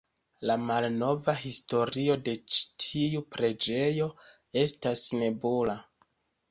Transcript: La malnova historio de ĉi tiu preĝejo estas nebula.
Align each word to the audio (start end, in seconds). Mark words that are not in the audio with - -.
La 0.51 0.53
malnova 0.69 1.35
historio 1.41 2.17
de 2.29 2.35
ĉi 2.55 2.65
tiu 2.87 3.23
preĝejo 3.37 4.11
estas 4.67 5.09
nebula. 5.23 5.83